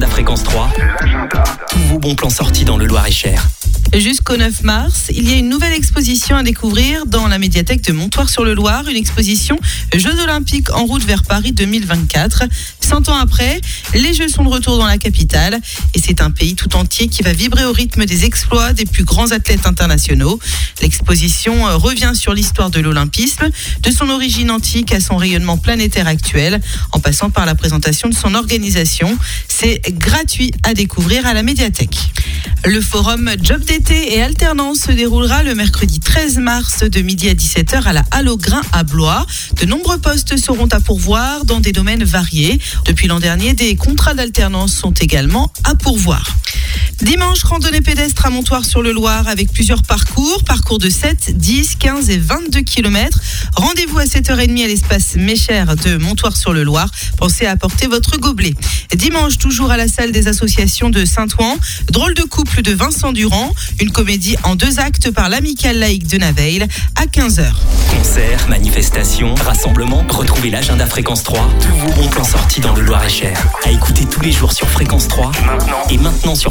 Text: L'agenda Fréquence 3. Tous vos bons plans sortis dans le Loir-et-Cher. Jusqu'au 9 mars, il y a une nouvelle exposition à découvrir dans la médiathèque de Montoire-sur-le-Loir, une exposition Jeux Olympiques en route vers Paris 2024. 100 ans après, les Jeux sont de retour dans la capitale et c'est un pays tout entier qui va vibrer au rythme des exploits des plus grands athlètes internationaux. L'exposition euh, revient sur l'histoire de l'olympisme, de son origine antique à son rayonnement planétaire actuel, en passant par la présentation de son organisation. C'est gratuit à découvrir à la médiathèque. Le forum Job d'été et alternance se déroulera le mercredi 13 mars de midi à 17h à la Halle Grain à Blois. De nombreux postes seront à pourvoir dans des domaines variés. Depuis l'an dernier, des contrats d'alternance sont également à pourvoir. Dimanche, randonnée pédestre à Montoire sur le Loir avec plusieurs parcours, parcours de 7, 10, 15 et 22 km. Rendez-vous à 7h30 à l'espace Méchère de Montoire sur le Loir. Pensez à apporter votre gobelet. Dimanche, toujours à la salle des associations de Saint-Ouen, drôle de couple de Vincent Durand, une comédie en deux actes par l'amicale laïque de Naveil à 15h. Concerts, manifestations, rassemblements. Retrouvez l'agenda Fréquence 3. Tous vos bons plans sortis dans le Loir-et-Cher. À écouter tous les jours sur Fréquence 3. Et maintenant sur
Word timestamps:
L'agenda 0.00 0.14
Fréquence 0.14 0.42
3. 0.44 0.70
Tous 1.68 1.78
vos 1.80 1.98
bons 1.98 2.14
plans 2.14 2.30
sortis 2.30 2.64
dans 2.64 2.78
le 2.78 2.86
Loir-et-Cher. 2.86 3.46
Jusqu'au 3.92 4.36
9 4.36 4.62
mars, 4.62 5.06
il 5.12 5.28
y 5.28 5.32
a 5.32 5.36
une 5.36 5.48
nouvelle 5.48 5.72
exposition 5.72 6.36
à 6.36 6.44
découvrir 6.44 7.06
dans 7.06 7.26
la 7.26 7.38
médiathèque 7.38 7.82
de 7.82 7.92
Montoire-sur-le-Loir, 7.92 8.86
une 8.86 8.96
exposition 8.96 9.58
Jeux 9.92 10.16
Olympiques 10.20 10.70
en 10.72 10.84
route 10.86 11.02
vers 11.02 11.24
Paris 11.24 11.50
2024. 11.50 12.44
100 12.78 13.08
ans 13.08 13.16
après, 13.16 13.60
les 13.94 14.14
Jeux 14.14 14.28
sont 14.28 14.44
de 14.44 14.48
retour 14.48 14.78
dans 14.78 14.86
la 14.86 14.96
capitale 14.96 15.58
et 15.94 15.98
c'est 15.98 16.22
un 16.22 16.30
pays 16.30 16.54
tout 16.54 16.76
entier 16.76 17.08
qui 17.08 17.22
va 17.22 17.32
vibrer 17.32 17.64
au 17.64 17.72
rythme 17.72 18.06
des 18.06 18.24
exploits 18.24 18.72
des 18.72 18.84
plus 18.84 19.02
grands 19.02 19.32
athlètes 19.32 19.66
internationaux. 19.66 20.38
L'exposition 20.82 21.66
euh, 21.66 21.76
revient 21.76 22.12
sur 22.14 22.32
l'histoire 22.32 22.70
de 22.70 22.78
l'olympisme, 22.78 23.50
de 23.82 23.90
son 23.90 24.08
origine 24.08 24.52
antique 24.52 24.92
à 24.92 25.00
son 25.00 25.16
rayonnement 25.16 25.58
planétaire 25.58 26.06
actuel, 26.06 26.60
en 26.92 27.00
passant 27.00 27.30
par 27.30 27.44
la 27.44 27.56
présentation 27.56 28.08
de 28.08 28.14
son 28.14 28.36
organisation. 28.36 29.18
C'est 29.48 29.82
gratuit 29.88 30.52
à 30.62 30.74
découvrir 30.74 31.26
à 31.26 31.34
la 31.34 31.42
médiathèque. 31.42 31.98
Le 32.64 32.80
forum 32.82 33.30
Job 33.42 33.64
d'été 33.64 34.14
et 34.14 34.22
alternance 34.22 34.80
se 34.80 34.92
déroulera 34.92 35.42
le 35.42 35.54
mercredi 35.54 35.98
13 35.98 36.38
mars 36.38 36.80
de 36.80 37.00
midi 37.00 37.30
à 37.30 37.32
17h 37.32 37.84
à 37.84 37.94
la 37.94 38.04
Halle 38.10 38.28
Grain 38.36 38.60
à 38.72 38.82
Blois. 38.82 39.24
De 39.60 39.64
nombreux 39.64 39.98
postes 39.98 40.36
seront 40.36 40.66
à 40.66 40.78
pourvoir 40.78 41.46
dans 41.46 41.60
des 41.60 41.72
domaines 41.72 42.04
variés. 42.04 42.60
Depuis 42.84 43.08
l'an 43.08 43.18
dernier, 43.18 43.54
des 43.54 43.76
contrats 43.76 44.12
d'alternance 44.12 44.74
sont 44.74 44.92
également 44.92 45.50
à 45.64 45.74
pourvoir. 45.74 46.36
Dimanche, 47.02 47.44
randonnée 47.44 47.80
pédestre 47.80 48.26
à 48.26 48.30
Montoire 48.30 48.64
sur 48.64 48.82
le 48.82 48.92
Loir 48.92 49.26
avec 49.26 49.50
plusieurs 49.52 49.82
parcours, 49.82 50.44
parcours 50.44 50.78
de 50.78 50.90
7, 50.90 51.36
10, 51.38 51.76
15 51.76 52.10
et 52.10 52.18
22 52.18 52.60
km. 52.60 53.18
Rendez-vous 53.56 53.98
à 53.98 54.04
7h30 54.04 54.64
à 54.64 54.66
l'espace 54.66 55.16
Méchère 55.16 55.76
de 55.76 55.96
Montoire 55.96 56.36
sur 56.36 56.52
le 56.52 56.62
Loir. 56.62 56.90
Pensez 57.16 57.46
à 57.46 57.52
apporter 57.52 57.86
votre 57.86 58.18
gobelet. 58.18 58.54
Dimanche, 58.94 59.38
toujours 59.38 59.70
à 59.70 59.76
la 59.76 59.88
salle 59.88 60.12
des 60.12 60.28
associations 60.28 60.90
de 60.90 61.04
Saint-Ouen, 61.04 61.56
drôle 61.90 62.14
de 62.14 62.22
couple 62.22 62.62
de 62.62 62.72
Vincent 62.72 63.12
Durand, 63.12 63.54
une 63.80 63.90
comédie 63.90 64.36
en 64.44 64.54
deux 64.54 64.78
actes 64.78 65.10
par 65.10 65.28
l'amicale 65.28 65.78
laïque 65.78 66.06
de 66.06 66.18
Naveil 66.18 66.66
à 66.96 67.06
15h. 67.06 67.46
Concerts, 67.90 68.48
manifestations, 68.48 69.34
rassemblements. 69.36 70.04
Retrouvez 70.08 70.50
l'agenda 70.50 70.86
Fréquence 70.86 71.22
3. 71.22 71.48
Tous 71.60 71.76
vos 71.76 71.92
bons 71.92 72.08
plans 72.08 72.24
sortis 72.24 72.60
dans 72.60 72.74
le 72.74 72.82
Loir-et-Cher. 72.82 73.38
À 73.64 73.70
écouter 73.70 74.04
tous 74.04 74.20
les 74.20 74.32
jours 74.32 74.52
sur 74.52 74.68
Fréquence 74.68 75.08
3. 75.08 75.32
Et 75.90 75.98
maintenant 75.98 76.34
sur 76.34 76.48